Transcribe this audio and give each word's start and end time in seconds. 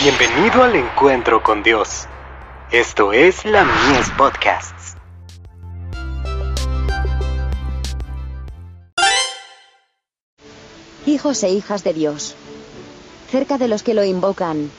Bienvenido 0.00 0.62
al 0.62 0.76
encuentro 0.76 1.42
con 1.42 1.64
Dios. 1.64 2.06
Esto 2.70 3.12
es 3.12 3.44
la 3.44 3.64
Mies 3.64 4.08
Podcasts. 4.16 4.94
Hijos 11.04 11.42
e 11.42 11.50
hijas 11.50 11.82
de 11.82 11.94
Dios. 11.94 12.36
Cerca 13.28 13.58
de 13.58 13.66
los 13.66 13.82
que 13.82 13.94
lo 13.94 14.04
invocan. 14.04 14.70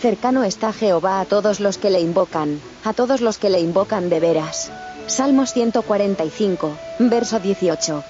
Cercano 0.00 0.44
está 0.44 0.72
Jehová 0.72 1.20
a 1.20 1.26
todos 1.26 1.60
los 1.60 1.76
que 1.76 1.90
le 1.90 2.00
invocan, 2.00 2.58
a 2.84 2.94
todos 2.94 3.20
los 3.20 3.36
que 3.36 3.50
le 3.50 3.60
invocan 3.60 4.08
de 4.08 4.18
veras. 4.18 4.72
Salmos 5.08 5.52
145, 5.52 6.74
verso 7.00 7.38
18. 7.38 8.02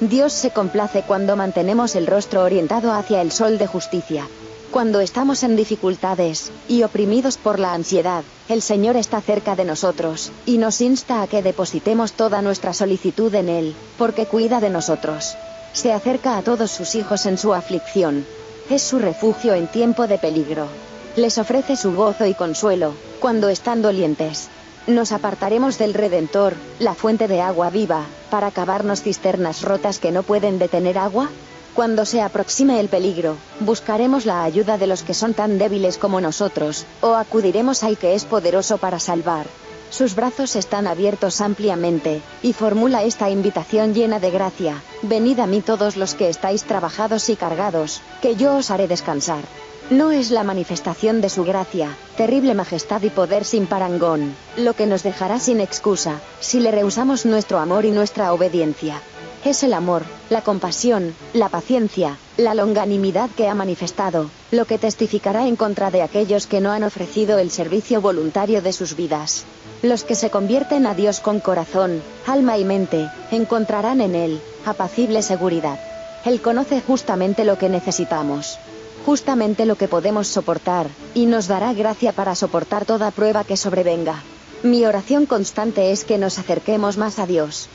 Dios 0.00 0.32
se 0.32 0.50
complace 0.50 1.04
cuando 1.06 1.36
mantenemos 1.36 1.94
el 1.94 2.08
rostro 2.08 2.42
orientado 2.42 2.92
hacia 2.92 3.22
el 3.22 3.30
sol 3.30 3.58
de 3.58 3.68
justicia. 3.68 4.26
Cuando 4.72 5.00
estamos 5.00 5.42
en 5.42 5.54
dificultades, 5.54 6.50
y 6.66 6.82
oprimidos 6.82 7.36
por 7.36 7.58
la 7.58 7.74
ansiedad, 7.74 8.24
el 8.48 8.62
Señor 8.62 8.96
está 8.96 9.20
cerca 9.20 9.54
de 9.54 9.66
nosotros, 9.66 10.32
y 10.46 10.56
nos 10.56 10.80
insta 10.80 11.20
a 11.20 11.26
que 11.26 11.42
depositemos 11.42 12.14
toda 12.14 12.40
nuestra 12.40 12.72
solicitud 12.72 13.34
en 13.34 13.50
Él, 13.50 13.74
porque 13.98 14.24
cuida 14.24 14.60
de 14.60 14.70
nosotros. 14.70 15.36
Se 15.74 15.92
acerca 15.92 16.38
a 16.38 16.42
todos 16.42 16.70
sus 16.70 16.94
hijos 16.94 17.26
en 17.26 17.36
su 17.36 17.52
aflicción. 17.52 18.24
Es 18.70 18.80
su 18.80 18.98
refugio 18.98 19.52
en 19.52 19.66
tiempo 19.66 20.06
de 20.06 20.16
peligro. 20.16 20.68
Les 21.16 21.36
ofrece 21.36 21.76
su 21.76 21.94
gozo 21.94 22.24
y 22.24 22.32
consuelo, 22.32 22.94
cuando 23.20 23.50
están 23.50 23.82
dolientes. 23.82 24.48
Nos 24.86 25.12
apartaremos 25.12 25.76
del 25.76 25.92
Redentor, 25.92 26.54
la 26.78 26.94
fuente 26.94 27.28
de 27.28 27.42
agua 27.42 27.68
viva, 27.68 28.06
para 28.30 28.50
cavarnos 28.50 29.02
cisternas 29.02 29.60
rotas 29.60 29.98
que 29.98 30.12
no 30.12 30.22
pueden 30.22 30.58
detener 30.58 30.96
agua. 30.96 31.28
Cuando 31.74 32.04
se 32.04 32.20
aproxime 32.20 32.80
el 32.80 32.88
peligro, 32.88 33.36
buscaremos 33.60 34.26
la 34.26 34.44
ayuda 34.44 34.76
de 34.76 34.86
los 34.86 35.02
que 35.02 35.14
son 35.14 35.32
tan 35.32 35.56
débiles 35.56 35.96
como 35.96 36.20
nosotros, 36.20 36.84
o 37.00 37.14
acudiremos 37.14 37.82
al 37.82 37.96
que 37.96 38.14
es 38.14 38.26
poderoso 38.26 38.76
para 38.76 38.98
salvar. 38.98 39.46
Sus 39.88 40.14
brazos 40.14 40.54
están 40.54 40.86
abiertos 40.86 41.40
ampliamente, 41.40 42.20
y 42.42 42.52
formula 42.52 43.02
esta 43.04 43.30
invitación 43.30 43.94
llena 43.94 44.20
de 44.20 44.30
gracia, 44.30 44.82
venid 45.00 45.38
a 45.38 45.46
mí 45.46 45.62
todos 45.62 45.96
los 45.96 46.14
que 46.14 46.28
estáis 46.28 46.64
trabajados 46.64 47.30
y 47.30 47.36
cargados, 47.36 48.02
que 48.20 48.36
yo 48.36 48.56
os 48.56 48.70
haré 48.70 48.86
descansar. 48.86 49.42
No 49.88 50.10
es 50.10 50.30
la 50.30 50.44
manifestación 50.44 51.22
de 51.22 51.30
su 51.30 51.42
gracia, 51.42 51.96
terrible 52.18 52.54
majestad 52.54 53.02
y 53.02 53.10
poder 53.10 53.44
sin 53.44 53.66
parangón, 53.66 54.34
lo 54.58 54.74
que 54.74 54.86
nos 54.86 55.02
dejará 55.02 55.38
sin 55.40 55.60
excusa, 55.60 56.20
si 56.40 56.60
le 56.60 56.70
rehusamos 56.70 57.24
nuestro 57.24 57.58
amor 57.58 57.86
y 57.86 57.90
nuestra 57.90 58.32
obediencia 58.34 59.00
es 59.44 59.62
el 59.64 59.74
amor, 59.74 60.04
la 60.30 60.42
compasión, 60.42 61.14
la 61.32 61.48
paciencia, 61.48 62.16
la 62.36 62.54
longanimidad 62.54 63.28
que 63.30 63.48
ha 63.48 63.54
manifestado, 63.54 64.30
lo 64.50 64.66
que 64.66 64.78
testificará 64.78 65.46
en 65.46 65.56
contra 65.56 65.90
de 65.90 66.02
aquellos 66.02 66.46
que 66.46 66.60
no 66.60 66.70
han 66.70 66.84
ofrecido 66.84 67.38
el 67.38 67.50
servicio 67.50 68.00
voluntario 68.00 68.62
de 68.62 68.72
sus 68.72 68.94
vidas. 68.94 69.44
Los 69.82 70.04
que 70.04 70.14
se 70.14 70.30
convierten 70.30 70.86
a 70.86 70.94
Dios 70.94 71.18
con 71.18 71.40
corazón, 71.40 72.02
alma 72.26 72.56
y 72.56 72.64
mente, 72.64 73.10
encontrarán 73.32 74.00
en 74.00 74.14
Él, 74.14 74.40
apacible 74.64 75.22
seguridad. 75.22 75.80
Él 76.24 76.40
conoce 76.40 76.80
justamente 76.80 77.44
lo 77.44 77.58
que 77.58 77.68
necesitamos, 77.68 78.58
justamente 79.04 79.66
lo 79.66 79.74
que 79.74 79.88
podemos 79.88 80.28
soportar, 80.28 80.86
y 81.14 81.26
nos 81.26 81.48
dará 81.48 81.72
gracia 81.72 82.12
para 82.12 82.36
soportar 82.36 82.84
toda 82.84 83.10
prueba 83.10 83.42
que 83.42 83.56
sobrevenga. 83.56 84.22
Mi 84.62 84.84
oración 84.84 85.26
constante 85.26 85.90
es 85.90 86.04
que 86.04 86.18
nos 86.18 86.38
acerquemos 86.38 86.96
más 86.96 87.18
a 87.18 87.26
Dios, 87.26 87.68